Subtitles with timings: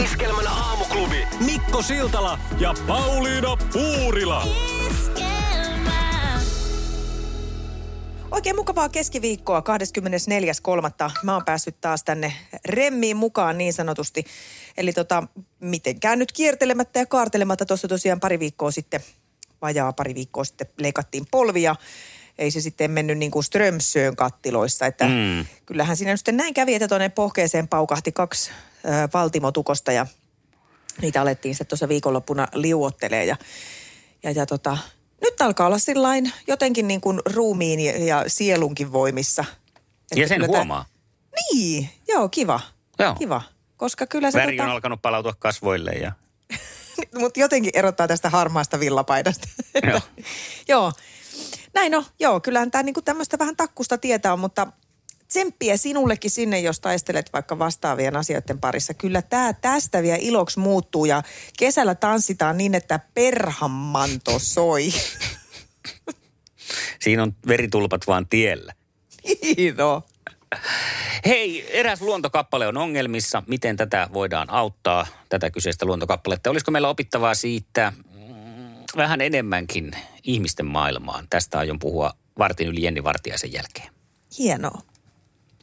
[0.00, 4.46] Iskelmän aamuklubi Mikko Siltala ja Pauliina Puurila.
[8.30, 9.62] Oikein mukavaa keskiviikkoa
[11.06, 11.12] 24.3.
[11.22, 12.32] Mä oon päässyt taas tänne
[12.64, 14.24] remmiin mukaan niin sanotusti.
[14.76, 15.22] Eli tota,
[15.60, 17.66] mitenkään nyt kiertelemättä ja kaartelematta.
[17.66, 19.00] Tuossa tosiaan pari viikkoa sitten,
[19.62, 21.76] vajaa pari viikkoa sitten leikattiin polvia.
[22.38, 24.86] Ei se sitten mennyt niin kuin Strömsöön kattiloissa.
[24.86, 25.46] Että mm.
[25.66, 30.06] Kyllähän siinä sitten näin kävi, että tuonne pohkeeseen paukahti kaksi äh, valtimotukosta ja
[31.02, 33.36] niitä alettiin sitten tuossa viikonloppuna liuottelee ja,
[34.22, 34.78] ja, ja tota,
[35.20, 39.44] nyt alkaa olla sillain jotenkin niin kuin ruumiin ja, ja sielunkin voimissa.
[40.02, 40.84] Että Ja sen huomaa.
[41.52, 42.60] Niin, joo, kiva.
[42.98, 43.14] Joo.
[43.14, 43.42] Kiva.
[43.76, 46.12] Koska kyllä se, Väri on tota, alkanut palautua kasvoille ja
[47.20, 49.48] mutta jotenkin erottaa tästä harmaasta villapaidasta.
[49.86, 50.00] Joo.
[50.68, 50.92] joo.
[51.74, 54.66] Näin no, joo, kyllähän tämä niinku tämmöistä vähän takkusta tietää on, mutta
[55.28, 58.94] tsemppiä sinullekin sinne, jos taistelet vaikka vastaavien asioiden parissa.
[58.94, 61.22] Kyllä tämä tästä vielä iloksi muuttuu ja
[61.58, 64.92] kesällä tanssitaan niin, että perhammanto soi.
[67.02, 68.72] siinä on veritulpat vaan tiellä.
[69.42, 70.02] Niin no.
[71.26, 73.42] Hei, eräs luontokappale on ongelmissa.
[73.46, 76.50] Miten tätä voidaan auttaa, tätä kyseistä luontokappaletta?
[76.50, 77.92] Olisiko meillä opittavaa siitä
[78.96, 79.90] vähän enemmänkin
[80.22, 81.26] ihmisten maailmaan?
[81.30, 83.88] Tästä aion puhua vartin yli Jenni Vartiaisen jälkeen.
[84.38, 84.82] Hienoa.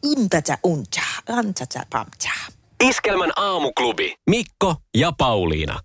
[0.04, 2.32] Untatsa uncha, antsa pamcha.
[2.84, 5.80] Iskelmän aamuklubi Mikko ja Pauliina.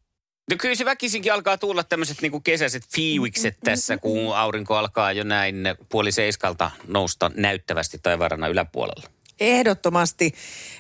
[0.51, 5.25] No kyllä se väkisinkin alkaa tulla tämmöiset niinku kesäiset fiivikset tässä, kun aurinko alkaa jo
[5.25, 5.57] näin
[5.89, 9.09] puoli seiskalta nousta näyttävästi taivaanrannan yläpuolella.
[9.41, 10.35] Ehdottomasti.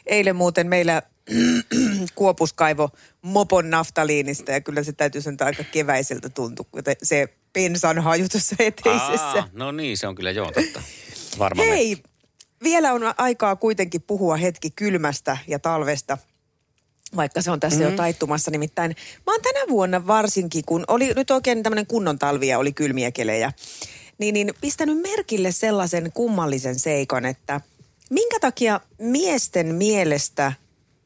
[0.07, 1.03] Eilen muuten meillä
[2.15, 2.91] kuopuskaivo
[3.23, 8.57] mopon naftaliinista ja kyllä se täytyy sanoa aika keväiseltä tuntua, kun se pensan haju tuossa
[8.59, 9.39] eteisessä.
[9.39, 10.83] Aa, no niin, se on kyllä joo totta.
[11.39, 12.03] Varmaan me- Hei,
[12.62, 16.19] vielä on aikaa kuitenkin puhua hetki kylmästä ja talvesta,
[17.17, 17.91] vaikka se on tässä mm.
[17.91, 18.51] jo taittumassa.
[18.51, 18.97] Nimittäin
[19.27, 23.11] mä oon tänä vuonna varsinkin, kun oli nyt oikein tämmöinen kunnon talvi ja oli kylmiä
[23.11, 23.53] kelejä,
[24.19, 27.61] niin, niin pistänyt merkille sellaisen kummallisen seikan, että
[28.11, 30.53] minkä takia miesten mielestä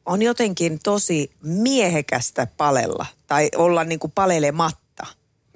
[0.09, 5.05] on jotenkin tosi miehekästä palella tai olla niin kuin palelematta.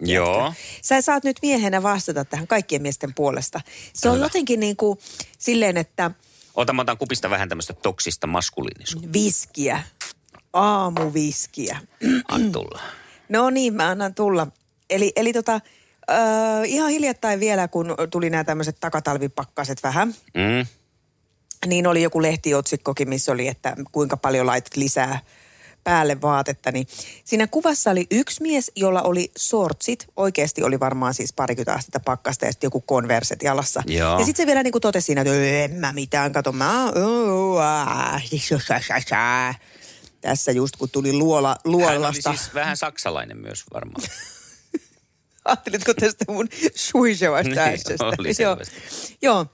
[0.02, 0.54] Joo.
[0.82, 3.62] Sä saat nyt miehenä vastata tähän kaikkien miesten puolesta.
[3.94, 4.26] Se on Hyvä.
[4.26, 5.00] jotenkin niin kuin
[5.38, 6.12] silleen, että
[6.56, 9.14] Ota, mä otan kupista vähän tämmöistä toksista maskuliinisuutta.
[9.14, 9.84] viskiä,
[10.54, 11.78] aamuviskiä.
[12.28, 12.82] Anna tulla.
[13.30, 14.48] No niin, mä annan tulla.
[14.90, 15.54] Eli, eli tota,
[16.10, 16.14] ö,
[16.66, 20.66] ihan hiljattain vielä, kun tuli nämä tämmöiset takatalvipakkaset vähän, Mm.
[21.66, 25.20] Niin oli joku lehtiotsikkokin, missä oli, että kuinka paljon laitat lisää
[25.84, 26.72] päälle vaatetta.
[26.72, 26.88] Niin
[27.24, 30.06] siinä kuvassa oli yksi mies, jolla oli sortsit.
[30.18, 33.84] Oikeasti oli varmaan siis parikymmentä astetta pakkasta ja sitten joku konverset jalassa.
[33.86, 34.20] Joo.
[34.20, 36.84] Ja sitten se vielä niin kuin totesi siinä, että "Öö, en mä mitään, kato mä...
[36.86, 38.24] oon, ah,
[40.22, 42.34] Tässä just kun tuli luola, Hän oli luolasta.
[42.36, 44.06] siis vähän saksalainen myös varmaan.
[45.46, 48.44] Ajattelitko tästä mun suisevasta Niin, äskestä?
[48.44, 48.58] Joo.
[49.22, 49.46] Joo.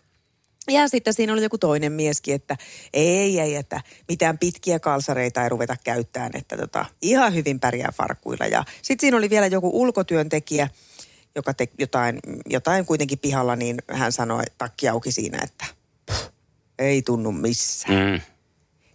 [0.70, 2.58] Ja sitten siinä oli joku toinen mieskin, että
[2.94, 8.46] ei, ei, että mitään pitkiä kalsareita ei ruveta käyttämään, että tota, ihan hyvin pärjää farkuilla.
[8.46, 10.70] Ja sitten siinä oli vielä joku ulkotyöntekijä,
[11.36, 15.66] joka teki jotain, jotain kuitenkin pihalla, niin hän sanoi takki auki siinä, että
[16.06, 16.32] "Puh,
[16.80, 18.12] ei tunnu missään.
[18.12, 18.22] Mm.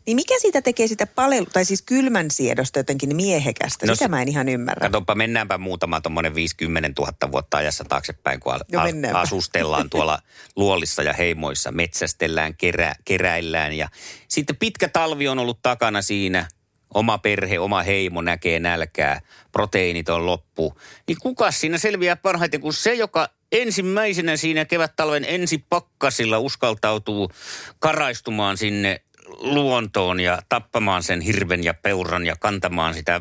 [0.06, 3.86] Niin mikä siitä tekee sitä palelu, tai siis kylmän siedosta jotenkin miehekästä?
[3.86, 4.86] No Sitä mä en ihan ymmärrä.
[4.86, 10.18] Katoppa, mennäänpä muutama tuommoinen 50 000 vuotta ajassa taaksepäin, kun No a- asustellaan tuolla
[10.56, 13.72] luolissa ja heimoissa, metsästellään, kerä, keräillään.
[13.72, 13.88] Ja
[14.28, 16.48] sitten pitkä talvi on ollut takana siinä,
[16.94, 19.20] oma perhe, oma heimo näkee nälkää,
[19.52, 20.78] proteiinit on loppu.
[21.08, 27.30] Niin kuka siinä selviää parhaiten kuin se, joka ensimmäisenä siinä kevät-talven ensi pakkasilla uskaltautuu
[27.78, 33.20] karaistumaan sinne luontoon ja tappamaan sen hirven ja peuran ja kantamaan sitä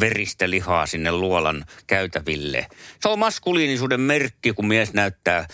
[0.00, 2.66] veristä lihaa sinne luolan käytäville.
[3.00, 5.46] Se on maskuliinisuuden merkki, kun mies näyttää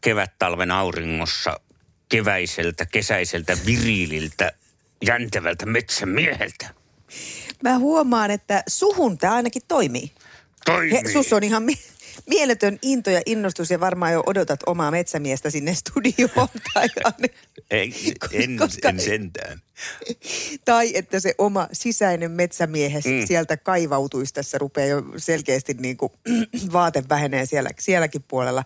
[0.00, 1.60] kevät-talven auringossa
[2.08, 4.52] keväiseltä, kesäiseltä, virililtä,
[5.06, 6.74] jäntävältä metsämieheltä.
[7.62, 10.12] Mä huomaan, että suhun tämä ainakin toimii.
[10.64, 10.92] Toimii.
[10.92, 11.78] He, sus on ihan, mi-
[12.26, 16.48] mieletön into ja innostus ja varmaan jo odotat omaa metsämiestä sinne studioon.
[16.74, 16.88] Tai,
[17.70, 17.94] Ei,
[18.32, 19.62] en, Koska- en sentään.
[20.64, 23.26] tai että se oma sisäinen metsämiehes mm.
[23.26, 26.12] sieltä kaivautuisi tässä, rupeaa jo selkeästi niin kuin
[26.72, 28.64] vaate vähenee siellä, sielläkin puolella.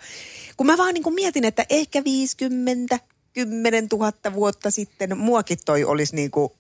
[0.56, 2.98] Kun mä vaan niin kuin mietin, että ehkä 50,
[3.32, 6.52] 10 000 vuotta sitten muakin toi olisi niin kuin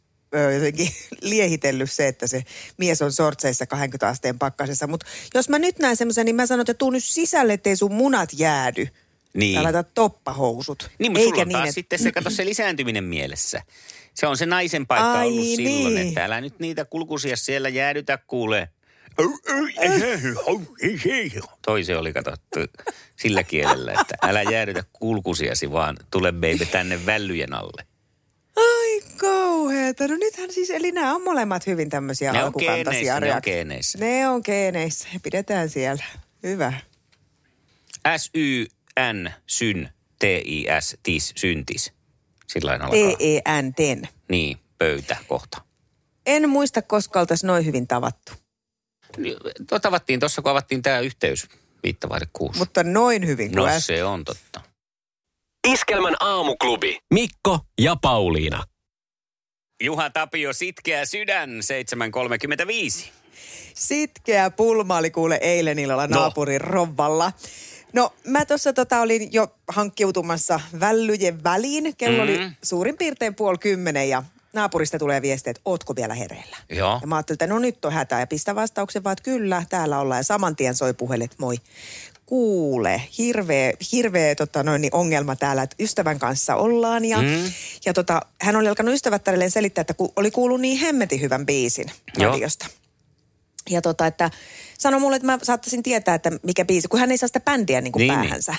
[0.54, 0.88] jotenkin
[1.22, 2.42] liehitellyt se, että se
[2.76, 4.86] mies on sortseissa 20 asteen pakkasessa.
[4.86, 7.92] Mutta jos mä nyt näen semmoisen, niin mä sanon, että tuu nyt sisälle, ettei sun
[7.92, 8.88] munat jäädy.
[9.34, 9.54] Niin.
[9.54, 10.90] Ja laita toppahousut.
[10.98, 13.62] Niin, mutta sulla on taas sitten se, kato se lisääntyminen mielessä.
[14.14, 16.08] Se on se naisen paikka Ai ollut silloin, niin.
[16.08, 18.68] että älä nyt niitä kulkusia siellä jäädytä kuule.
[21.66, 22.60] Toi se oli katsottu
[23.16, 27.86] sillä kielellä, että älä jäädytä kulkusiasi, vaan tule baby tänne vällyjen alle.
[29.16, 30.08] Kauheeta.
[30.08, 33.22] No nythän siis, eli nämä on molemmat hyvin tämmöisiä Ne on alkukantaisia geeneissä, ne on
[33.22, 33.44] reaktioita.
[33.56, 33.98] geeneissä.
[33.98, 35.08] Ne on geeneissä.
[35.22, 36.04] Pidetään siellä.
[36.42, 36.72] Hyvä.
[38.16, 41.92] S-Y-N, syn, T-I-S, tis, syntis.
[42.46, 42.88] Sillä alkaa.
[42.90, 44.08] T-E-N, ten.
[44.28, 45.62] Niin, pöytä kohta.
[46.26, 48.32] En muista, koska oltaisiin noin hyvin tavattu.
[49.68, 51.48] Tuo tavattiin tuossa, kun avattiin tämä yhteys
[51.82, 52.58] viittavaihde kuusi.
[52.58, 53.82] Mutta noin hyvin kuin No äsken.
[53.96, 54.60] se on totta.
[55.68, 56.98] Iskelmän aamuklubi.
[57.14, 58.64] Mikko ja Pauliina.
[59.82, 63.08] Juha Tapio, sitkeä sydän, 7.35.
[63.74, 66.20] Sitkeä pulma oli kuule eilen illalla No.
[66.20, 67.32] naapurin rovalla.
[67.92, 71.96] No mä tuossa tota olin jo hankkiutumassa vällyjen väliin.
[71.96, 72.22] Kello mm.
[72.22, 72.54] oli Mm.
[72.62, 76.56] suurin piirtein puoli kymmenen ja naapurista tulee viesti, että ootko vielä hereillä?
[76.70, 76.98] Joo.
[77.00, 79.98] Ja mä ajattelin, että no nyt on hätä ja pistä vastauksen vaan, että kyllä, täällä
[80.00, 80.18] ollaan.
[80.18, 81.56] Ja saman tien soi puhelin, että moi.
[82.26, 87.04] Kuule, hirveä, hirveä tota, noin, niin ongelma täällä, että ystävän kanssa ollaan.
[87.04, 87.52] Ja, mm.
[87.86, 91.90] ja tota, hän oli alkanut ystävättärelleen selittää, että ku, oli kuullut niin hemmetin hyvän biisin
[92.18, 92.32] Joo.
[92.32, 92.66] radiosta.
[93.70, 94.30] Ja tota, että
[94.78, 97.80] sanoi mulle, että mä saattaisin tietää, että mikä biisi, kun hän ei saa sitä bändiä
[97.80, 98.28] niin kuin Niin, niin, niin.
[98.28, 98.54] päähänsä.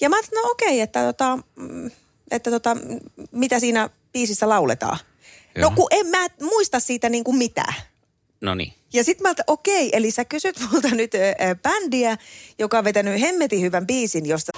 [0.00, 1.90] Ja mä ajattelin, no okei, että, tota, mm,
[2.30, 2.76] että tota,
[3.32, 4.98] mitä siinä biisissä lauletaan.
[5.54, 5.70] No Joo.
[5.70, 7.74] kun en mä muista siitä niin kuin mitään.
[8.40, 8.72] No niin.
[8.92, 12.16] Ja sitten mä ajattelin, okei, eli sä kysyt multa nyt ö, ö, bändiä,
[12.58, 14.52] joka on vetänyt hemmetin hyvän biisin, josta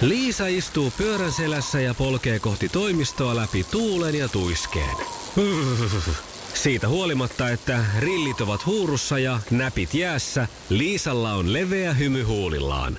[0.00, 4.96] Liisa istuu pyörän selässä ja polkee kohti toimistoa läpi tuulen ja tuiskeen.
[6.54, 12.98] Siitä huolimatta, että rillit ovat huurussa ja näpit jäässä, Liisalla on leveä hymy huulillaan.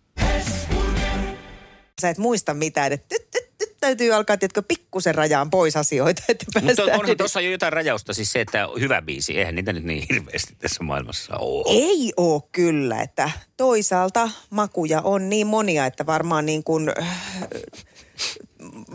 [2.01, 6.21] Sä et muista mitään, että nyt, nyt, nyt täytyy alkaa, tiedätkö, pikkusen rajaan pois asioita,
[6.27, 9.37] että Mutta onhan edes- tuossa jo jotain rajausta, siis se, että hyvä biisi.
[9.37, 11.63] Eihän niitä nyt niin hirveästi tässä maailmassa ole.
[11.67, 17.19] Ei oo kyllä, että toisaalta makuja on niin monia, että varmaan niin kuin, äh,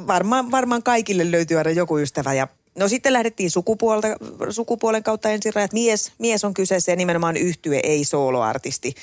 [0.06, 2.48] varmaan, varmaan kaikille löytyy aina joku ystävä ja
[2.78, 4.08] No sitten lähdettiin sukupuolta,
[4.50, 5.72] sukupuolen kautta ensin rajat.
[5.72, 8.94] Mies, mies on kyseessä ja nimenomaan yhtye, ei soloartisti.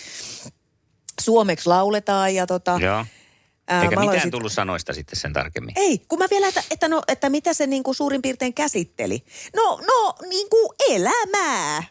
[1.21, 2.79] Suomeksi lauletaan ja tota...
[2.81, 3.05] Joo.
[3.67, 5.73] ää, Eikä mitään sit- tullut sanoista sitten sen tarkemmin.
[5.77, 9.23] Ei, kun mä vielä, että, että, no, että mitä se niinku suurin piirtein käsitteli.
[9.55, 11.83] No, no, niinku elämää.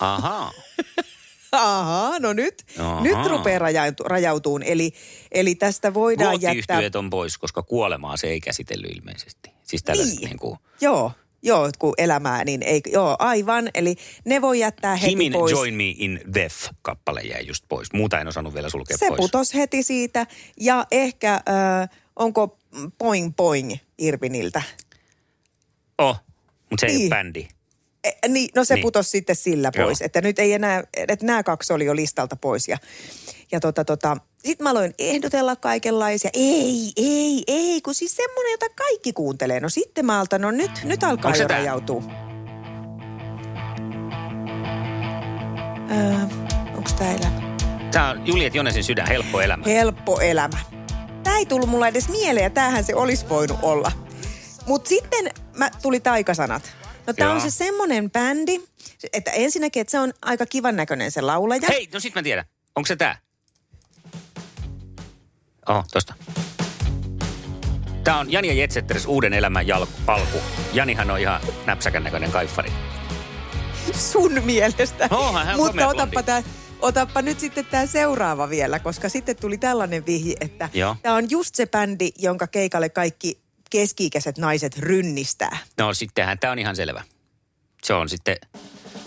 [0.00, 0.52] Ahaa.
[1.52, 3.02] Ahaa, no nyt, Ahaa.
[3.02, 4.62] nyt rupeaa rajautu, rajautuun.
[4.62, 4.92] Eli,
[5.32, 6.80] eli tästä voidaan jättää...
[6.94, 9.50] On pois, koska kuolemaa se ei käsitellyt ilmeisesti.
[9.62, 10.28] Siis tällaiset niin.
[10.28, 11.12] niin kuin, Joo,
[11.46, 13.68] joo, kun elämää, niin ei, joo, aivan.
[13.74, 15.52] Eli ne voi jättää heti Himin pois.
[15.52, 17.92] Join Me in Death-kappale jäi just pois.
[17.92, 19.18] Muuta en osannut vielä sulkea Se pois.
[19.18, 20.26] putos heti siitä.
[20.60, 22.58] Ja ehkä, äh, onko
[22.98, 24.62] Poing Poing Irviniltä?
[25.98, 26.16] Oh,
[26.70, 27.10] mutta se ei ole Niin.
[27.10, 27.48] bändi.
[28.06, 28.82] E, niin, no se Niin.
[28.82, 29.86] putosi sitten sillä Joo.
[29.86, 30.02] pois.
[30.02, 32.68] Että nyt ei enää, että nämä kaksi oli jo listalta pois.
[32.68, 32.78] Ja,
[33.52, 36.30] ja tota, tota, sitten mä aloin ehdotella kaikenlaisia.
[36.34, 39.60] Ei, ei, ei, kun siis semmoinen, jota kaikki kuuntelee.
[39.60, 42.02] No sitten mä altan, no nyt, nyt alkaa Onko jo rajautua.
[45.90, 46.14] Öö,
[46.76, 47.56] onko tämä elämä?
[47.92, 49.64] Tämä on Juliet Jonesin sydän, helppo elämä.
[49.66, 50.58] Helppo elämä.
[51.22, 53.92] Tämä ei tullut mulla edes mieleen ja tämähän se olisi voinut olla.
[54.66, 56.62] Mutta sitten mä tuli taikasanat.
[57.06, 58.60] No tämä on se semmoinen bändi,
[59.12, 61.68] että ensinnäkin, että se on aika kivan näköinen se laulaja.
[61.68, 62.44] Hei, no sit mä tiedän.
[62.76, 63.18] Onko se tää?
[65.68, 66.14] Oh, tosta.
[68.04, 70.38] Tää on Jani ja Jetsetters uuden elämän jalku, alku.
[70.72, 72.72] Janihan on ihan näpsäkän näköinen kaiffari.
[73.92, 75.08] sun mielestä.
[75.10, 76.42] Onhan hän Mutta otappa, tää,
[76.80, 80.68] otappa nyt sitten tämä seuraava vielä, koska sitten tuli tällainen vihje, että
[81.02, 83.45] tämä on just se bändi, jonka keikalle kaikki
[83.76, 85.58] keski-ikäiset naiset rynnistää.
[85.78, 87.02] No sittenhän tämä on ihan selvä.
[87.82, 88.36] Se on sitten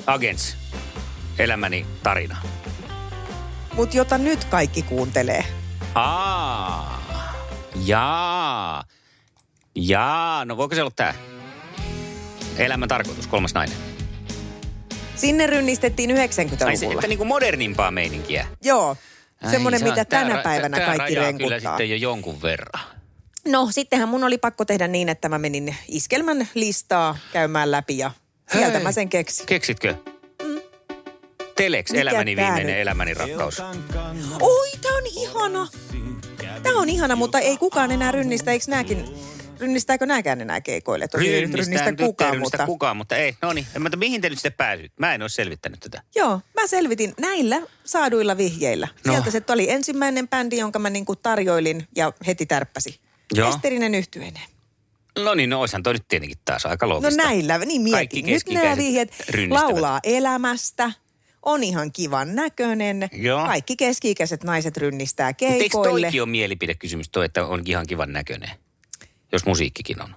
[0.06, 0.56] Agents,
[1.40, 2.38] elämäni tarina.
[3.74, 5.46] Mutta jota nyt kaikki kuuntelee.
[5.96, 7.04] Aa,
[7.86, 8.84] jaa,
[9.76, 10.46] jaa.
[10.46, 11.14] No voiko se olla tämä?
[12.58, 13.78] Elämän tarkoitus, kolmas nainen.
[15.16, 16.94] Sinne rynnistettiin Ai se, 90-luvulla.
[16.94, 18.48] että niinku modernimpaa meininkiä.
[18.64, 18.98] Joo,
[19.52, 21.60] semmoinen mitä tänä päivänä kaikki rajaa renkuttaa.
[21.60, 22.99] kyllä sitten jo jonkun verran.
[23.50, 28.12] No sittenhän mun oli pakko tehdä niin, että mä menin iskelmän listaa käymään läpi ja
[28.52, 28.84] sieltä Hei.
[28.84, 29.46] mä sen keksin.
[29.46, 29.96] Keksitkö?
[31.56, 32.82] Telex, Mikä elämäni tää viimeinen, nyt?
[32.82, 33.60] elämäni rakkaus.
[34.42, 35.68] Oi, tää on ihana.
[36.64, 39.06] Tää on ihana, mutta ei kukaan enää rynnistä, eikö nääkin,
[39.60, 41.08] rynnistääkö nääkään enää keikoille?
[41.08, 42.66] Tosi Rynnistää, rynnistä kukaan, rynnistä mutta...
[42.66, 43.38] kukaan, mutta ei.
[43.42, 44.92] No niin, en mä tiedä, mihin te nyt sitten pääsyt?
[45.00, 46.02] Mä en ole selvittänyt tätä.
[46.16, 48.88] Joo, mä selvitin näillä saaduilla vihjeillä.
[49.06, 49.14] No.
[49.14, 53.09] Sieltä se oli ensimmäinen bändi, jonka mä niinku tarjoilin ja heti tärppäsi.
[53.34, 53.50] Joo.
[53.50, 54.42] Esterinen yhtyeinen.
[55.20, 57.24] No niin, no oishan toi nyt tietenkin taas aika No loogista.
[57.24, 58.26] näillä, niin mietin.
[58.26, 58.76] Nyt nämä
[59.30, 59.50] rynnistävät.
[59.72, 60.92] laulaa elämästä,
[61.44, 63.10] on ihan kivan näköinen.
[63.14, 63.46] Joo.
[63.46, 66.12] Kaikki keski-ikäiset naiset rynnistää Mutta eikö keikoille.
[66.22, 68.50] ole mielipidekysymys toi, että on ihan kivan näköinen?
[69.32, 70.16] Jos musiikkikin on.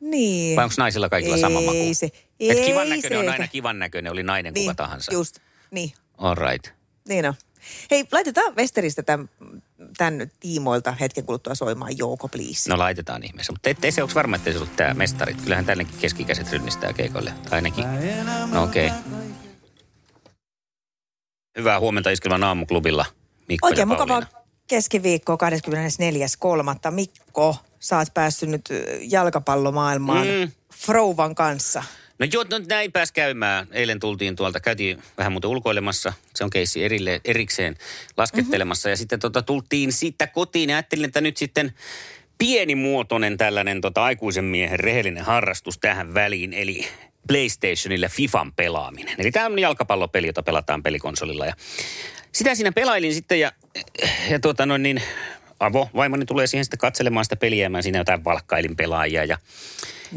[0.00, 0.56] Niin.
[0.56, 1.76] Vai onko naisilla kaikilla sama maku?
[1.76, 5.12] Ei se, Et ei kivan näköinen on aina kivan näköinen, oli nainen niin, kuka tahansa.
[5.12, 5.38] Just,
[5.70, 6.68] niin, All right.
[7.08, 7.34] niin on.
[7.90, 9.30] Hei, laitetaan Westeristä tämän,
[9.96, 12.70] tämän tiimoilta hetken kuluttua soimaan Jouko, please.
[12.70, 13.52] No laitetaan ihmeessä.
[13.52, 15.42] Mutta ettei se, onko varma, ettei se ollut tämä mestarit?
[15.42, 17.32] Kyllähän tännekin keskikäiset rynnistää keikoille.
[17.42, 17.84] Tai ainakin.
[18.52, 18.86] No okei.
[18.86, 18.98] Okay.
[21.58, 23.06] Hyvää huomenta Iskelman aamuklubilla.
[23.48, 24.22] Mikko Oikein ja mukavaa
[24.68, 25.36] keskiviikkoa
[26.86, 26.90] 24.3.
[26.90, 28.68] Mikko, sä oot päässyt nyt
[29.00, 30.52] jalkapallomaailmaan mm.
[30.74, 31.82] Frouvan kanssa.
[32.18, 33.66] No joo, no näin pääs käymään.
[33.72, 36.12] Eilen tultiin tuolta, käytiin vähän muuten ulkoilemassa.
[36.34, 37.76] Se on keissi erille, erikseen
[38.16, 38.88] laskettelemassa.
[38.88, 38.92] Mm-hmm.
[38.92, 41.72] Ja sitten tota, tultiin siitä kotiin ja ajattelin, että nyt sitten
[42.38, 46.52] pienimuotoinen tällainen tota, aikuisen miehen rehellinen harrastus tähän väliin.
[46.52, 46.88] Eli
[47.28, 49.14] PlayStationilla FIFAn pelaaminen.
[49.18, 51.46] Eli tämä on jalkapallopeli, jota pelataan pelikonsolilla.
[51.46, 51.54] Ja
[52.32, 53.52] sitä siinä pelailin sitten ja,
[54.30, 55.02] ja tuota noin niin,
[55.60, 59.38] avo, vaimoni tulee siihen sitten katselemaan sitä peliä ja mä siinä jotain valkkailin pelaajia ja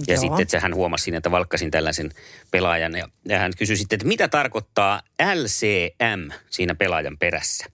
[0.07, 2.11] ja sitten että hän huomasi siinä, että valkkasin tällaisen
[2.51, 2.95] pelaajan.
[2.95, 5.01] Ja, ja hän kysyi sitten, että mitä tarkoittaa
[5.35, 7.65] LCM siinä pelaajan perässä.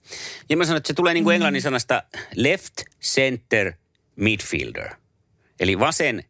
[0.48, 2.02] Ja mä sanoin, että se tulee niin kuin englannin sanasta
[2.34, 3.72] left center
[4.16, 4.88] midfielder.
[5.60, 6.24] Eli vasen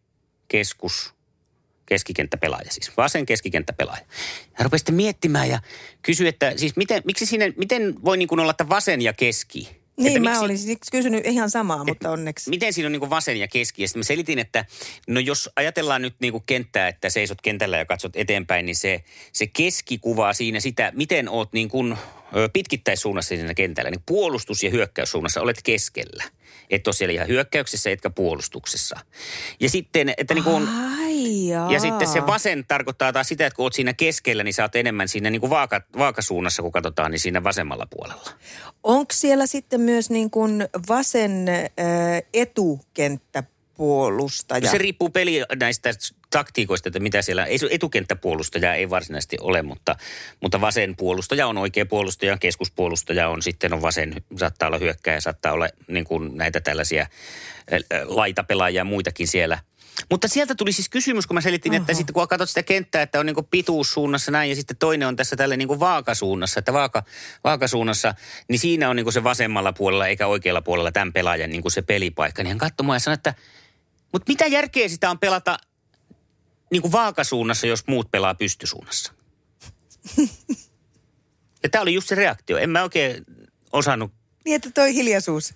[0.49, 1.15] keskus,
[1.87, 2.97] keskikenttäpelaaja siis.
[2.97, 4.05] Vasen keskikenttäpelaaja.
[4.53, 5.61] Hän rupesi sitten miettimään ja
[6.03, 9.78] kysyi, että siis miten, miksi siinä, miten voi niin kuin olla, että vasen ja keski?
[9.99, 12.51] Niin, että mä miksi- olisin kysynyt ihan samaa, mutta onneksi.
[12.51, 13.83] Miten siinä on niin vasen ja keski?
[13.83, 14.65] Ja sitten mä selitin, että
[15.09, 19.47] no jos ajatellaan nyt niin kenttää, että seisot kentällä ja katsot eteenpäin, niin se, se
[19.47, 21.97] keski kuvaa siinä sitä, miten oot niin kuin
[22.53, 23.91] pitkittäissuunnassa siinä kentällä.
[23.91, 26.25] Niin puolustus- ja hyökkäyssuunnassa olet keskellä.
[26.71, 28.97] Et ole siellä ihan hyökkäyksessä etkä puolustuksessa.
[29.61, 30.69] Ja sitten, että niin kuin,
[31.71, 34.77] ja sitten se vasen tarkoittaa taas sitä, että kun oot siinä keskellä, niin sä oot
[34.77, 38.31] enemmän siinä niin kuin vaaka, vaakasuunnassa, kun katsotaan, niin siinä vasemmalla puolella.
[38.83, 41.65] Onko siellä sitten myös niin kuin vasen äh,
[42.35, 44.61] etukenttäpuolustaja?
[44.61, 45.91] No se riippuu peli näistä
[46.31, 49.97] taktiikoista, että mitä siellä, ei se etukenttäpuolustaja ei varsinaisesti ole, mutta,
[50.41, 55.53] mutta vasen puolustaja on oikea puolustaja, keskuspuolustaja on, sitten on vasen, saattaa olla hyökkäjä, saattaa
[55.53, 59.59] olla niin kuin näitä tällaisia ä, ä, laitapelaajia ja muitakin siellä.
[60.11, 63.21] Mutta sieltä tuli siis kysymys, kun mä selitin, että sitten kun katsot sitä kenttää, että
[63.21, 67.03] on niin pituussuunnassa näin ja sitten toinen on tässä tällä niin kuin vaakasuunnassa, että vaaka,
[67.45, 68.15] vaakasuunnassa,
[68.49, 71.73] niin siinä on niin kuin se vasemmalla puolella eikä oikealla puolella tämän pelaajan niin kuin
[71.73, 72.43] se pelipaikka.
[72.43, 73.35] Niin hän katsoi mua ja sanoi, että
[74.13, 75.59] mutta mitä järkeä sitä on pelata
[76.71, 79.13] niin kuin vaakasuunnassa, jos muut pelaa pystysuunnassa?
[81.63, 82.59] ja tämä oli just se reaktio.
[82.59, 83.25] En mä oikein
[83.73, 84.13] osannut
[84.45, 85.55] Niin, että toi hiljaisuus.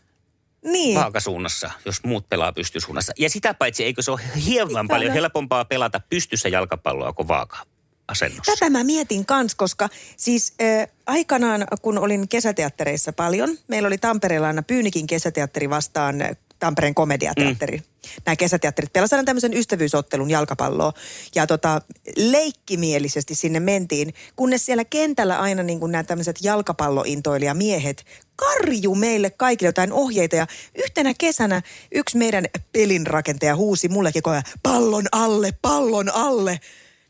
[0.64, 0.98] Niin.
[0.98, 3.12] vaakasuunnassa, jos muut pelaa pystysuunnassa.
[3.18, 8.52] Ja sitä paitsi, eikö se ole hieman paljon nä- helpompaa pelata pystyssä jalkapalloa kuin vaaka-asennossa?
[8.52, 14.46] Tätä mä mietin kans, koska siis äh, aikanaan, kun olin kesäteattereissa paljon, meillä oli Tampereella
[14.46, 16.16] aina Pyynikin kesäteatteri vastaan
[16.62, 17.76] Tampereen komediateatteri.
[17.76, 17.84] Mm.
[18.26, 20.92] Nämä kesäteatterit pelasivat aina tämmöisen ystävyysottelun jalkapalloa.
[21.34, 21.80] Ja tota,
[22.16, 28.04] leikkimielisesti sinne mentiin, kunnes siellä kentällä aina niin kuin nämä tämmöiset jalkapallointoilijamiehet
[28.36, 30.36] karju meille kaikille jotain ohjeita.
[30.36, 36.60] Ja yhtenä kesänä yksi meidän pelinrakentaja huusi mullekin koko ajan, pallon alle, pallon alle.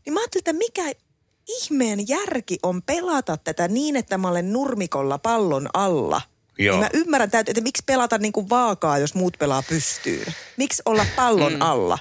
[0.07, 0.83] Niin mä ajattelin, että mikä
[1.49, 6.21] ihmeen järki on pelata tätä niin, että mä olen nurmikolla pallon alla.
[6.63, 6.77] Joo.
[6.77, 10.35] Niin mä ymmärrän täytyy, että miksi pelata niin kuin vaakaa, jos muut pelaa pystyyn.
[10.57, 11.63] Miksi olla pallon mm.
[11.63, 11.99] alla?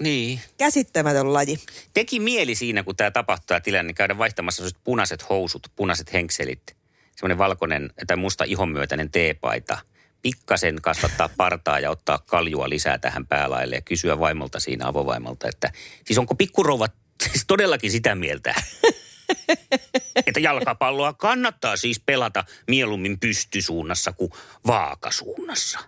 [0.00, 0.40] Niin.
[0.58, 1.58] Käsittämätön laji.
[1.94, 6.76] Teki mieli siinä, kun tämä tapahtuu tämä tilanne, niin käydä vaihtamassa punaiset housut, punaiset henkselit,
[7.16, 9.78] semmoinen valkoinen tai musta ihonmyötäinen teepaita,
[10.22, 15.72] pikkasen kasvattaa partaa ja ottaa kaljua lisää tähän päälaille ja kysyä vaimolta siinä avovaimolta, että
[16.04, 16.88] siis onko pikkurouva
[17.32, 18.54] siis todellakin sitä mieltä,
[20.26, 24.30] että jalkapalloa kannattaa siis pelata mieluummin pystysuunnassa kuin
[24.66, 25.78] vaakasuunnassa.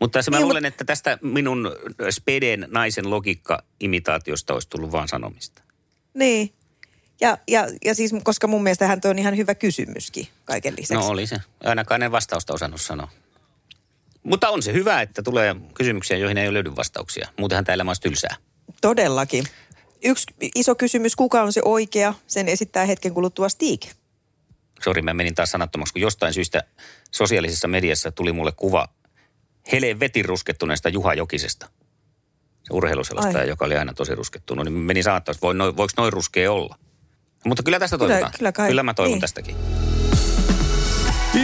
[0.00, 1.70] Mutta se mä Niin, luulen, että tästä minun
[2.10, 5.62] speden naisen logiikka-imitaatiosta olisi tullut vaan sanomista.
[6.14, 6.54] Niin.
[7.20, 10.94] Ja, ja, ja siis, koska mun mielestä hän on ihan hyvä kysymyskin kaiken lisäksi.
[10.94, 11.36] No oli se.
[11.64, 13.08] Ainakaan en vastausta osannut sanoa.
[14.22, 17.28] Mutta on se hyvä, että tulee kysymyksiä, joihin ei löydy vastauksia.
[17.38, 18.36] Muutenhan tämä elämä olisi tylsää.
[18.80, 19.44] Todellakin.
[20.04, 23.82] Yksi iso kysymys, kuka on se oikea, sen esittää hetken kuluttua Stig.
[24.84, 26.62] Sori, mä menin taas sanattomaksi, kun jostain syystä
[27.10, 28.88] sosiaalisessa mediassa tuli mulle kuva
[29.72, 31.66] Hele vetin ruskettuneesta Juha Jokisesta.
[32.62, 33.48] Se urheiluselostaja, Ai.
[33.48, 34.64] joka oli aina tosi ruskettunut.
[34.64, 36.78] Niin menin sanattomaksi, voi, noi, voiko noin ruskea olla?
[37.46, 38.32] Mutta kyllä tästä Kyllä- toivotaan.
[38.38, 38.68] kyllä kai.
[38.68, 39.20] kyllä mä toivon Niin.
[39.20, 39.56] tästäkin.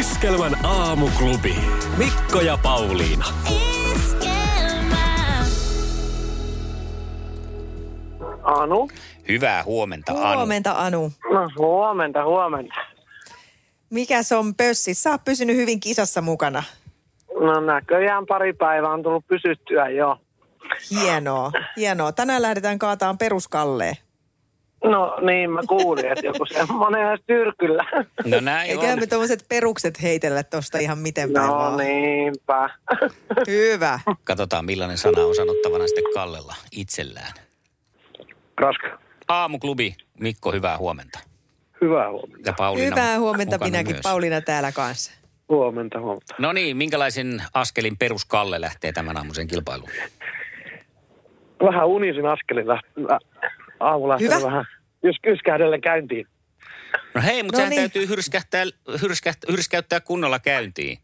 [0.01, 1.55] Iskelmän aamuklubi.
[1.97, 3.27] Mikko ja Pauliina.
[8.49, 8.89] Anu?
[9.29, 10.37] Hyvää huomenta, Anu.
[10.37, 11.13] Huomenta Anu.
[11.33, 12.75] No, huomenta, huomenta.
[13.91, 14.95] Mikä se on pössi?
[14.95, 16.63] Sä oot pysynyt hyvin kisassa mukana.
[17.41, 20.17] No näköjään pari päivää on tullut pysyttyä jo.
[20.91, 22.13] Hienoa, hienoa.
[22.13, 23.97] Tänään lähdetään kaataan peruskalleen.
[24.85, 27.85] No niin, mä kuulin, että joku semmoinen olisi tyrkyllä.
[28.25, 29.01] No näin Eiköhän on.
[29.01, 31.77] me tuommoiset perukset heitellä tosta ihan miten päin No vaan.
[31.77, 32.71] niinpä.
[33.47, 34.01] Hyvä.
[34.25, 37.33] Katsotaan millainen sana on sanottavana sitten Kallella itsellään.
[38.59, 38.99] Raska.
[39.29, 41.19] Aamuklubi, Mikko, hyvää huomenta.
[41.81, 42.49] Hyvää huomenta.
[42.49, 44.03] Ja Pauliina Hyvää huomenta minäkin, myös.
[44.03, 45.13] Pauliina täällä kanssa.
[45.49, 46.35] Huomenta, huomenta.
[46.39, 49.91] No niin, minkälaisen askelin peruskalle lähtee tämän aamuisen kilpailuun?
[51.65, 53.19] Vähän unisin askelin läht-
[53.81, 54.43] aamu lähtee Hyvä.
[54.47, 54.65] vähän
[55.03, 56.27] jys- yskähdellä käyntiin.
[57.15, 57.81] No hei, mutta No sehän niin.
[57.81, 58.65] täytyy hyrskähtää,
[59.03, 60.99] hyrskähtää, hyrskäyttää kunnolla käyntiin.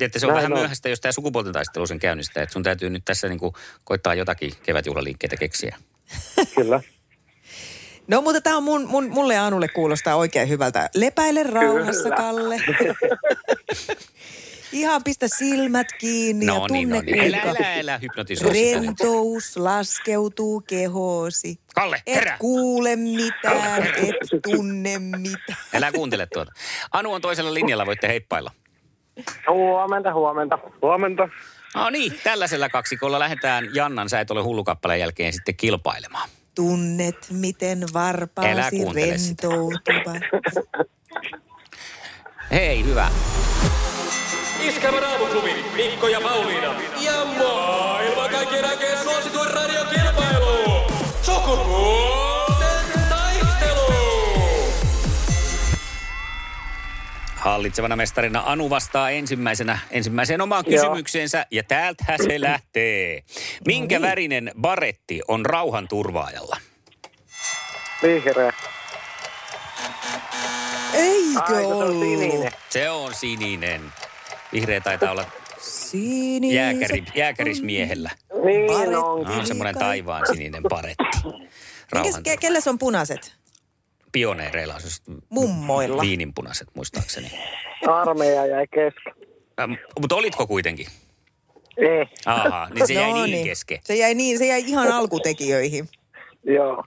[0.00, 0.58] Että se on Näin vähän on.
[0.58, 2.42] myöhäistä, jos tämä sukupuolten taistelu sen käynnistää.
[2.42, 3.54] Että sun täytyy nyt tässä niinku
[3.84, 5.76] koittaa jotakin kevätjuhlaliikkeitä keksiä.
[6.56, 6.80] Kyllä.
[8.08, 10.90] No mutta tämä on mun, mun, mulle ja Anulle kuulostaa oikein hyvältä.
[10.94, 12.16] Lepäile rauhassa, Kyllä.
[12.16, 12.56] Kalle.
[14.72, 17.34] Ihan pistä silmät kiinni ja No niin, tunne, no niin.
[17.34, 21.60] Älä, kuinka älä, älä hypnotisoi rentous laskeutuu kehoosi.
[21.74, 22.36] Kalle, Et herää!
[22.38, 25.58] kuule mitään, et tunne mitään.
[25.74, 26.52] Älä kuuntele tuota.
[26.92, 28.50] Anu on toisella linjalla, voitte heippailla.
[29.48, 30.58] Huomenta, huomenta.
[30.82, 31.28] Huomenta.
[31.74, 36.28] No niin, tällaisella kaksikolla lähdetään Jannan Sä et ole hullukappaleen jälkeen sitten kilpailemaan.
[36.54, 40.22] Tunnet, miten varpaasi rentoutuvat.
[42.50, 43.10] Hei, hyvä.
[44.60, 45.54] Iskelmän aamuklubi.
[45.76, 46.74] Mikko ja Pauliina.
[47.00, 48.98] Ja maailman kaikkien aikeen
[57.50, 60.82] Hallitsevana mestarina Anu vastaa ensimmäisenä ensimmäiseen omaan Joo.
[60.82, 63.22] kysymykseensä ja täältä se lähtee.
[63.66, 64.08] Minkä niin.
[64.08, 66.56] värinen baretti on rauhan turvaajalla?
[68.02, 68.52] Vihreä.
[70.94, 72.02] Eikö Ai, kun se on ollut?
[72.02, 72.52] sininen.
[72.68, 73.80] Se on sininen.
[74.52, 75.24] Vihreä taitaa olla
[75.58, 78.10] Siniset jääkäri, jääkärismiehellä.
[78.44, 78.90] Niin.
[78.90, 81.04] No, on semmoinen taivaan sininen baretti.
[81.24, 81.50] Minkäs,
[81.92, 83.39] Rauhan ke, kelles on punaiset?
[84.12, 86.02] Pioneereilla on siis Mummoilla.
[86.02, 87.30] viininpunaiset muistaakseni.
[87.88, 89.14] Armeija jäi kesken.
[89.60, 90.86] Ähm, mutta olitko kuitenkin?
[91.76, 93.78] Ei, Aha, niin se jäi No niin kesken.
[93.84, 95.88] Se jäi, niin, se jäi ihan alkutekijöihin.
[96.44, 96.84] joo.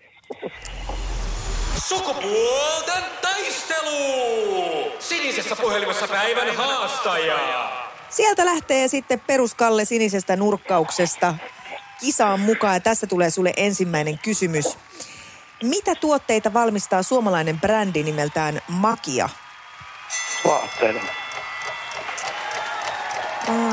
[1.87, 4.91] Sukupuolten taistelu.
[4.99, 7.71] Sinisessä puhelimessa päivän haastaja.
[8.09, 11.35] Sieltä lähtee sitten peruskalle sinisestä nurkkauksesta
[11.99, 12.73] kisaan mukaan.
[12.73, 14.77] Ja tässä tulee sulle ensimmäinen kysymys.
[15.63, 19.29] Mitä tuotteita valmistaa suomalainen brändi nimeltään Makia?
[20.45, 20.99] Vaatteita.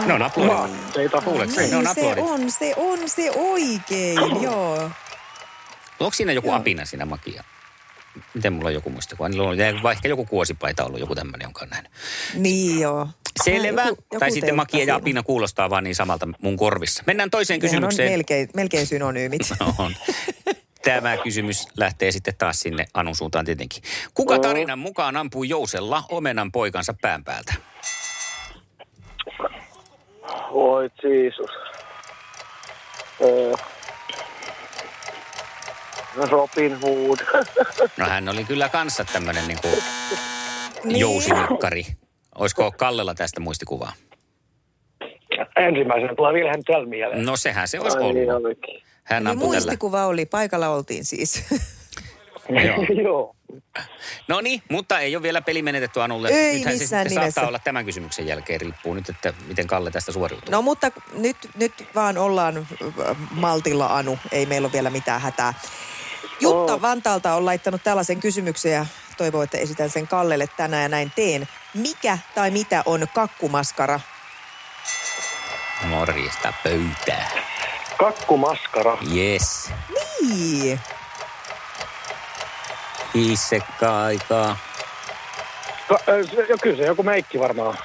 [0.07, 0.53] No on aplodit.
[0.53, 1.21] Vaatteita.
[1.21, 4.91] Ne on Niin, se on, se on se oikein, joo.
[6.01, 7.45] Onko siinä joku apina siinä makia?
[8.35, 9.29] Miten mulla on joku muistikuva?
[9.29, 11.93] Niillä on vai ehkä joku kuosipaita ollut, joku tämmöinen, jonka on nähnyt.
[12.35, 13.09] Niin joo.
[13.45, 13.83] Selvä.
[13.83, 17.03] Joku- joku tai sitten makia ja apina kuulostaa vaan niin samalta mun korvissa.
[17.07, 18.13] Mennään toiseen Nehän on kysymykseen.
[18.13, 19.43] melkein, melkein synonyymit.
[19.79, 19.95] On.
[20.85, 23.83] Tämä kysymys lähtee sitten taas sinne Anun suuntaan tietenkin.
[24.15, 27.55] Kuka tarinan mukaan ampui jousella omenan poikansa pään päältä?
[30.51, 31.51] Oi Jeesus.
[33.21, 33.53] Öö.
[36.31, 37.19] Robin Hood.
[37.97, 39.83] No hän oli kyllä kanssa tämmöinen niin kuin
[40.85, 41.01] Niin.
[41.01, 41.87] jousinikkari.
[42.39, 43.93] Olisiko Kallella tästä muistikuvaa?
[45.57, 47.25] Ensimmäisenä tulee Wilhelm Tell mieleen.
[47.25, 48.47] No sehän se olisi Ai niin ollut.
[48.47, 48.83] olikin.
[49.11, 49.57] Hän Eli ampui tällä.
[49.61, 51.43] muistikuva oli, paikalla oltiin siis.
[53.05, 53.37] Joo.
[54.29, 56.29] No niin, mutta ei ole vielä peli menetetty Anulle.
[56.29, 57.35] Ei Nythän se missään sitten nimessä.
[57.35, 58.61] saattaa olla tämän kysymyksen jälkeen.
[58.61, 60.51] Riippuu nyt, että miten Kalle tästä suoriutuu.
[60.53, 65.55] No mutta nyt, nyt vaan ollaan äh, maltilla Anu, ei meillä ole vielä mitään hätää.
[66.41, 71.13] Jutta Vantaalta on laittanut tällaisen kysymyksen ja toivoo, että esitän sen Kallelle tänään ja näin
[71.17, 71.49] teen.
[71.75, 74.01] Mikä tai mitä on kakkumaskara?
[75.89, 77.31] Morjesta pöytää.
[78.01, 78.99] Kakkumaskara.
[79.17, 79.71] Yes.
[80.29, 80.81] Niin.
[83.15, 84.57] Isekka aikaa.
[85.89, 85.99] Ka-
[86.49, 87.79] jo, kyllä se joku meikki varmaan.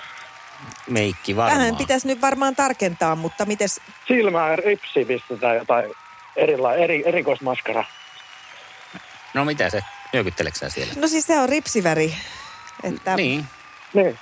[0.90, 1.60] Meikki varmaan.
[1.62, 5.86] Vähän pitäisi nyt varmaan tarkentaa, mutta mites, Silmään ripsi pistetään jotain
[6.36, 7.84] erila- eri, erikoismaskara.
[9.34, 9.82] No mitä se?
[10.14, 10.94] Nyökytteleksä sä siellä?
[10.96, 12.16] no siis se on ripsiväri.
[12.84, 13.46] Että, Niin,
[13.94, 14.20] Niin.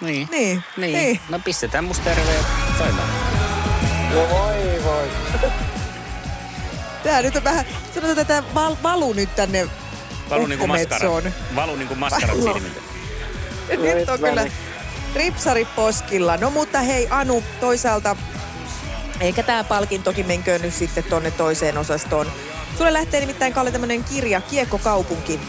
[0.00, 0.28] niin.
[0.30, 0.92] Niin, Niin.
[0.92, 1.20] niin.
[1.28, 2.16] No pistetään musta ja
[2.78, 3.08] soimaan.
[4.10, 4.53] No voi voi.
[7.04, 9.68] Tää nyt on vähän, sanotaan, että tämä val, valu nyt tänne
[10.30, 11.10] Valu niinku maskara.
[11.56, 12.80] Valu niinku maskarat silmiltä.
[13.94, 14.52] Nyt on kyllä niin.
[15.14, 16.36] ripsari poskilla.
[16.36, 18.16] No mutta hei Anu, toisaalta
[19.20, 22.26] eikä tämä palkintokin menköön nyt sitten tonne toiseen osastoon.
[22.78, 25.40] Sulle lähtee nimittäin Kalle tämmönen kirja Kiekkokaupunki.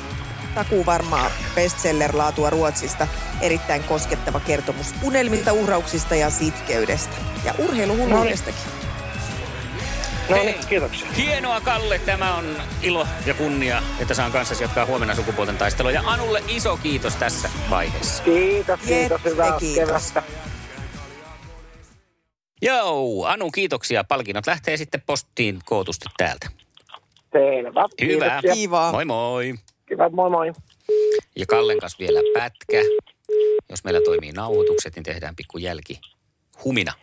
[0.55, 3.07] Takuu varmaa bestseller-laatua Ruotsista.
[3.41, 7.15] Erittäin koskettava kertomus unelmilta, uhrauksista ja sitkeydestä.
[7.45, 8.84] Ja urheiluhulluudestakin.
[10.29, 11.11] No niin, kiitoksia.
[11.11, 15.91] Hienoa Kalle, tämä on ilo ja kunnia, että saan kanssasi jatkaa huomenna sukupuolten taistelua.
[15.91, 18.23] Ja Anulle iso kiitos tässä vaiheessa.
[18.23, 19.11] Kiitos, kiitos.
[19.11, 20.13] Jette, Hyvää kiitos.
[22.61, 24.03] Joo, Anu kiitoksia.
[24.03, 26.47] Palkinnot lähtee sitten postiin kootusti täältä.
[27.31, 27.85] Selvä.
[28.01, 28.41] Hyvä.
[28.53, 28.91] Kiva.
[28.91, 29.53] Moi moi.
[29.89, 30.51] Kiva, moi moi.
[31.35, 32.77] Ja Kallen kanssa vielä pätkä.
[33.69, 35.99] Jos meillä toimii nauhoitukset, niin tehdään pikku jälki.
[36.63, 36.93] Humina.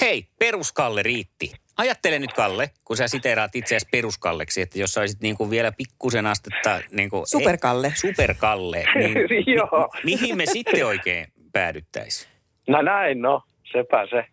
[0.00, 1.52] Hei, peruskalle riitti.
[1.78, 5.72] Ajattele nyt, Kalle, kun sä siteeraat itseäsi peruskalleksi, että jos sä olisit niin kuin vielä
[5.72, 6.80] pikkusen astetta...
[6.90, 7.92] Niin kuin, Superkalle.
[7.96, 8.84] superkalle.
[8.94, 9.88] Niin, Joo.
[10.04, 12.30] mi- mihin me sitten oikein päädyttäisiin?
[12.68, 13.42] No näin, no.
[13.72, 14.24] Sepä se.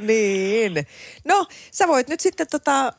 [0.00, 0.72] Niin.
[1.24, 2.92] No, sä voit nyt sitten tota,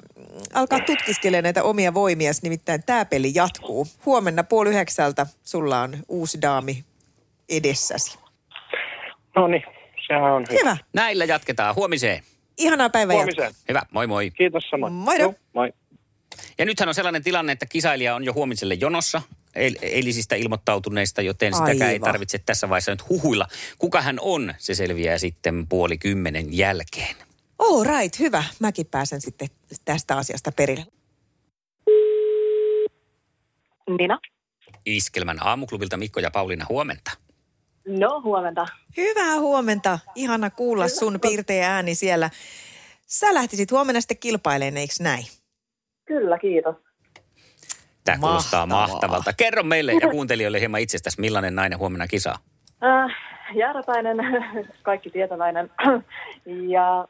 [0.53, 3.87] alkaa tutkiskelemaan näitä omia voimias, nimittäin tämä peli jatkuu.
[4.05, 6.83] Huomenna puoli yhdeksältä sulla on uusi daami
[7.49, 8.19] edessäsi.
[9.35, 9.63] No niin,
[10.07, 10.59] sehän on hyvä.
[10.59, 10.77] Hyvä.
[10.93, 12.23] Näillä jatketaan huomiseen.
[12.57, 13.53] Ihanaa päivää Huomiseen.
[13.69, 14.31] Hyvä, moi moi.
[14.31, 14.93] Kiitos samoin.
[14.93, 15.23] Moido.
[15.23, 15.73] Joo, Moi.
[16.57, 19.21] Ja nythän on sellainen tilanne, että kisailija on jo huomiselle jonossa
[19.55, 23.47] eil- eilisistä ilmoittautuneista, joten sitäkään ei tarvitse tässä vaiheessa nyt huhuilla.
[23.77, 27.15] Kuka hän on, se selviää sitten puoli kymmenen jälkeen.
[27.59, 28.43] All right, hyvä.
[28.59, 29.47] Mäkin pääsen sitten
[29.85, 30.85] tästä asiasta perille.
[33.97, 34.19] Nina.
[34.85, 37.11] Iskelmän aamuklubilta Mikko ja Pauliina huomenta.
[37.87, 38.65] No, huomenta.
[38.97, 39.99] Hyvää huomenta.
[40.15, 42.29] Ihana kuulla sun piirteä ääni siellä.
[43.07, 45.25] Sä lähtisit huomenna sitten kilpailemaan, eikö näin?
[46.05, 46.75] Kyllä, kiitos.
[48.03, 48.87] Tämä kuulostaa Mahtavaa.
[48.87, 49.33] mahtavalta.
[49.33, 52.37] Kerro meille ja kuuntelijoille hieman itsestäsi, millainen nainen huomenna kisaa.
[52.83, 53.15] Äh,
[53.55, 54.17] jääräpäinen,
[54.83, 55.71] kaikki tietäväinen
[56.75, 57.07] ja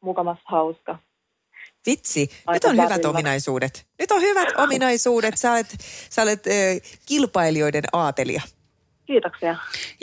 [0.00, 0.98] mukamas hauska.
[1.86, 3.86] Vitsi, nyt Aika on hyvät ominaisuudet.
[3.98, 5.36] Nyt on hyvät ominaisuudet.
[5.36, 5.66] Sä olet,
[6.10, 8.42] sä olet äh, kilpailijoiden aatelia.
[9.06, 9.56] Kiitoksia.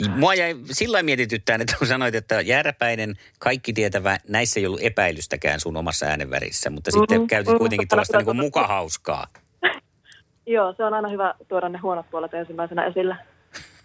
[0.08, 5.60] Mua jäi sillä mietityttään, että kun sanoit, että jääräpäinen, kaikki tietävä, näissä ei ollut epäilystäkään
[5.60, 9.26] sun omassa äänenvärissä, mutta sitten Mhm, käytit mhm, kuitenkin tällaista niin mukahauskaa.
[10.46, 13.16] Joo, se on aina hyvä tuoda ne huonot puolet ensimmäisenä esille.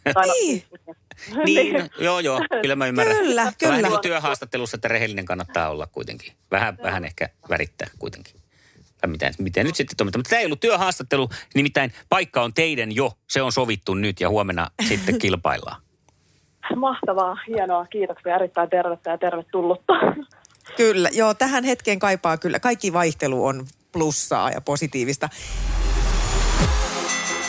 [0.05, 0.63] No, Niin.
[1.45, 3.17] Niin, no, joo, joo, kyllä mä ymmärrän.
[3.17, 3.75] Kyllä, Vähän kyllä.
[3.77, 6.33] niin kuin työhaastattelussa, että rehellinen kannattaa olla kuitenkin.
[6.51, 8.38] Vähän, vähän ehkä värittää kuitenkin.
[9.01, 10.19] Tai miten, miten nyt sitten toimitaan.
[10.19, 13.11] Mutta tämä ei ollut työhaastattelu, nimittäin paikka on teidän jo.
[13.27, 15.81] Se on sovittu nyt ja huomenna sitten kilpaillaan.
[16.75, 19.93] Mahtavaa, hienoa, kiitoksia, erittäin tervettä ja tervetullutta.
[20.77, 22.59] Kyllä, joo, tähän hetkeen kaipaa kyllä.
[22.59, 25.29] Kaikki vaihtelu on plussaa ja positiivista.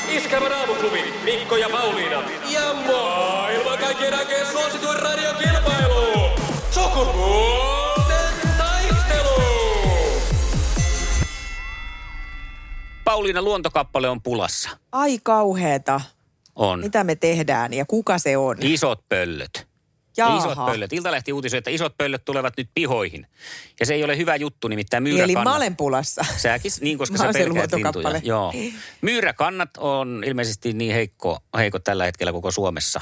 [0.09, 2.23] Iskävän aamuklubi Mikko ja Pauliina.
[2.51, 4.80] Ja maailman kaikkien aikeen suosituen
[13.11, 14.71] Pauliina, luontokappale on pulassa.
[14.93, 16.01] Ai kauheeta.
[16.55, 16.81] On.
[16.81, 18.57] Mitä me tehdään ja kuka se on?
[18.61, 19.69] Isot pöllöt.
[20.17, 20.39] Jaha.
[20.39, 20.93] Isot pöllöt.
[20.93, 23.27] Iltalehti uutisoi, että isot pöllöt tulevat nyt pihoihin.
[23.81, 25.45] Ja se ei ole hyvä juttu, nimittäin Eli myyräkannat.
[25.45, 26.25] mä olen pulassa.
[26.37, 28.21] Säkin, niin koska Mä sä pelkäät lintuja.
[28.23, 28.53] Joo.
[29.01, 33.01] Myyräkannat on ilmeisesti niin heikko, heikot tällä hetkellä koko Suomessa,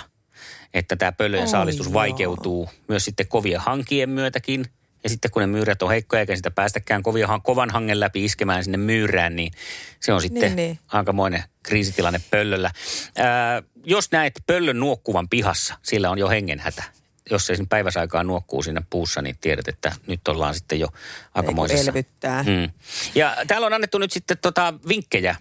[0.74, 1.94] että tämä pöllöjen Oi saalistus joo.
[1.94, 4.64] vaikeutuu myös sitten kovien hankien myötäkin.
[5.04, 8.64] Ja sitten kun ne myyrät on heikkoja eikä sitä päästäkään kovia, kovan hangen läpi iskemään
[8.64, 9.52] sinne myyrään, niin
[10.00, 10.78] se on sitten Niin, niin.
[10.88, 12.70] aikamoinen kriisitilanne pöllöllä.
[13.16, 16.82] Ää, jos näet pöllön nuokkuvan pihassa, sillä on jo hengenhätä.
[17.30, 20.88] jos se sinne päiväsaikaan nuokkuu siinä puussa, niin tiedät, että nyt ollaan sitten jo
[21.34, 21.90] aikamoisessa.
[21.90, 22.42] elvyttää.
[22.42, 22.70] Mm.
[23.14, 25.36] Ja täällä on annettu nyt sitten tota vinkkejä,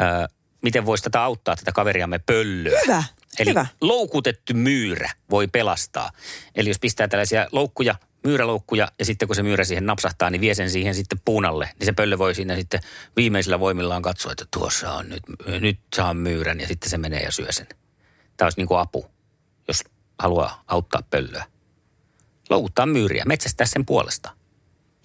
[0.00, 0.28] ö,
[0.62, 2.80] miten voisi tätä auttaa, tätä kaveriamme pöllöä.
[2.86, 3.04] Hyvä,
[3.38, 3.66] Eli hyvä.
[3.80, 6.10] loukutettu myyrä voi pelastaa.
[6.54, 7.94] Eli jos pistää tällaisia loukkuja,
[8.24, 11.70] myyräloukkuja, ja sitten kun se myyrä siihen napsahtaa, niin vie sen siihen sitten puunalle.
[11.78, 12.80] Niin se pöllö voi siinä sitten
[13.16, 15.22] viimeisillä voimillaan katsoa, että tuossa on nyt,
[15.60, 17.66] nyt saan myyrän, ja sitten se menee ja syö sen.
[18.36, 19.06] Tämä olisi niin kuin apu,
[19.68, 19.84] jos
[20.18, 21.44] haluaa auttaa pöllöä.
[22.50, 24.30] Loukuttaa myyriä, metsästää sen puolesta.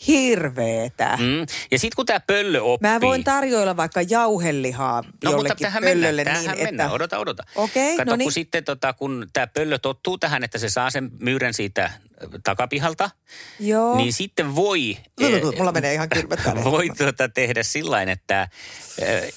[0.07, 1.17] Hirveetä.
[1.19, 1.45] Mm.
[1.71, 2.89] Ja sitten kun tämä pöllö oppii...
[2.89, 6.65] Mä voin tarjoilla vaikka jauhelihaa No mutta tähän pöllölle mennään, niin, tähän että...
[6.65, 6.91] mennään.
[6.91, 7.43] Odota, odota.
[7.55, 8.25] Okei, Kato, no niin.
[8.25, 11.91] kun sitten tota, kun tämä pöllö tottuu tähän, että se saa sen myyrän siitä
[12.43, 13.09] takapihalta,
[13.59, 13.97] Joo.
[13.97, 14.97] niin sitten voi...
[15.57, 16.39] Mulla menee ihan kylmät.
[16.63, 18.47] Voi tuota, tehdä sillä että
[19.01, 19.33] eh,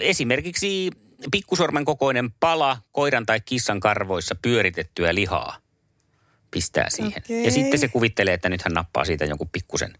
[0.00, 0.90] esimerkiksi
[1.30, 5.65] pikkusormen kokoinen pala koiran tai kissan karvoissa pyöritettyä lihaa
[6.50, 7.22] pistää siihen.
[7.24, 7.44] Okei.
[7.44, 9.92] Ja sitten se kuvittelee, että nyt hän nappaa siitä jonkun pikkusen,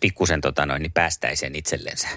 [0.00, 2.08] pikkusen tota noin, niin päästäisen itsellensä.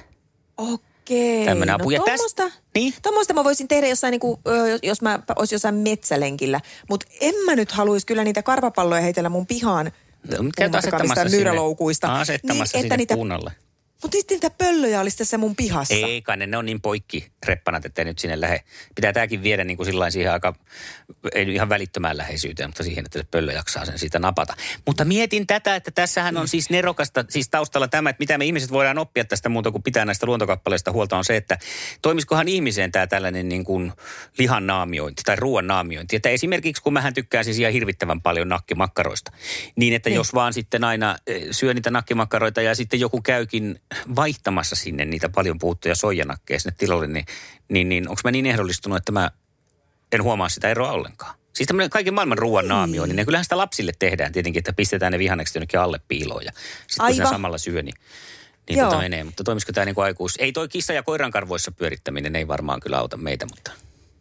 [0.57, 1.45] Okei.
[1.45, 1.83] Tämmönen apu.
[1.83, 2.93] No Ja tästä- tommosta, Niin?
[3.01, 6.59] tommosta mä voisin tehdä jossain, niinku, ö, jos mä olisin jossain metsälenkillä.
[6.89, 9.85] Mutta en mä nyt haluaisi kyllä niitä karvapalloja heitellä mun pihaan.
[9.85, 12.19] No, mutta käyt puhumattakaan asettamassa sinne- myyräloukuista.
[12.19, 13.51] Asettamassa niin, sinne niitä, puunalle.
[14.01, 15.93] Mutta sitten niitä pöllöjä olisi tässä mun pihassa.
[15.93, 18.63] Ei kai ne, ne on niin poikki reppanat, että nyt sinne lähde.
[18.95, 20.55] Pitää tämäkin viedä niin kuin sillain siihen aika,
[21.35, 24.53] ei ihan välittömään läheisyyteen, mutta siihen, että se pöllö jaksaa sen siitä napata.
[24.85, 28.71] Mutta mietin tätä, että tässähän on siis nerokasta, siis taustalla tämä, että mitä me ihmiset
[28.71, 31.57] voidaan oppia tästä muuta kuin pitää näistä luontokappaleista huolta on se, että
[32.01, 33.91] toimiskohan ihmiseen tämä tällainen niin kuin
[34.37, 36.15] lihan naamiointi tai ruoan naamiointi.
[36.15, 39.31] Että esimerkiksi kun mähän tykkään siis ihan hirvittävän paljon nakkimakkaroista,
[39.75, 40.15] niin että Niin.
[40.15, 43.79] jos vaan sitten aina eh, syö niitä nakkimakkaroita ja sitten joku käykin
[44.15, 47.25] vaihtamassa sinne niitä paljon puhuttuja soijanakkeja sinne tilalle, niin,
[47.69, 49.31] niin, niin onko mä niin ehdollistunut, että mä
[50.11, 51.35] en huomaa sitä eroa ollenkaan.
[51.53, 55.19] Siis tämmöinen kaiken maailman ruoan naamiointi, niin kyllähän sitä lapsille tehdään tietenkin, että pistetään ne
[55.19, 56.51] vihannekset jonnekin alle piiloon ja
[56.87, 57.95] sitten kun samalla syö, niin,
[58.69, 58.89] niin Joo.
[58.89, 59.23] tota menee.
[59.23, 60.35] Mutta toimisiko tämä niin kuin aikuis...
[60.39, 63.71] Ei toi kissa ja koiran karvoissa pyörittäminen ei varmaan kyllä auta meitä, mutta...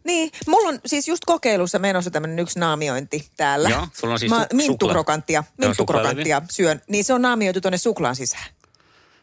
[0.03, 3.69] Niin, mulla on siis just kokeilussa menossa tämmöinen yksi naamiointi täällä.
[3.69, 8.15] Joo, sulla on siis Mä su- minttukrokanttia, minttukrokanttia syön, niin se on naamioitu tuonne suklaan
[8.15, 8.45] sisään.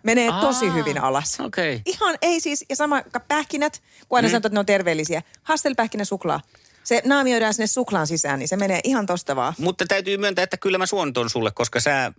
[0.02, 1.40] Menee Aa, tosi hyvin alas.
[1.40, 1.82] okei.
[1.86, 4.30] Ihan ei siis, ja sama pähkinät, kun aina mm.
[4.30, 5.22] sanotaan, että ne on terveellisiä.
[5.42, 6.40] Hastelpähkinä suklaa.
[6.84, 9.54] Se naamioidaan sinne suklaan sisään, niin se menee ihan tosta vaan.
[9.58, 12.12] Mutta täytyy myöntää, että kyllä mä suon ton sulle, koska sä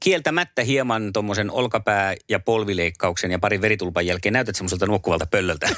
[0.00, 5.68] kieltämättä hieman tommosen olkapää- ja polvileikkauksen ja parin veritulpan jälkeen näytät semmoiselta nuokkuvalta pöllöltä.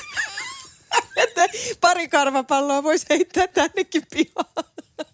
[1.16, 1.46] Että
[1.80, 4.64] pari karvapalloa voisi heittää tännekin pihaan.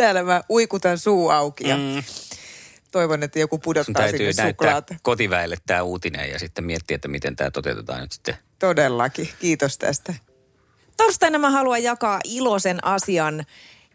[0.00, 2.02] Täällä mä uikutan suu auki ja mm.
[2.90, 4.94] toivon, että joku pudottaa täytyy sinne näyttää suklaata.
[5.02, 8.34] kotiväelle tämä uutinen ja sitten miettiä, että miten tämä toteutetaan nyt sitten.
[8.58, 9.28] Todellakin.
[9.40, 10.14] Kiitos tästä.
[10.96, 13.44] Torstaina mä haluan jakaa iloisen asian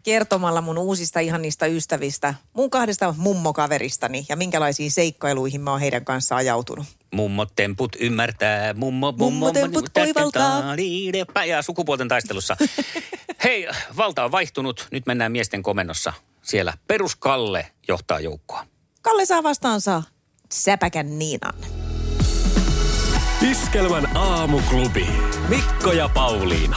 [0.06, 6.38] kertomalla mun uusista ihanista ystävistä, mun kahdesta mummokaveristani ja minkälaisiin seikkailuihin mä oon heidän kanssaan
[6.38, 6.86] ajautunut.
[7.14, 10.74] Mummot temput ymmärtää, mummo, mummo, Mummotemput oivaltaa.
[11.46, 12.56] Ja sukupuolten taistelussa.
[13.44, 14.88] Hei, valta on vaihtunut.
[14.90, 16.12] Nyt mennään miesten komennossa.
[16.42, 18.66] Siellä peruskalle johtaa joukkoa.
[19.02, 20.02] Kalle saa vastaansa
[20.52, 21.54] säpäkän Niinan.
[23.50, 25.06] Iskelmän aamuklubi.
[25.48, 26.76] Mikko ja Pauliina.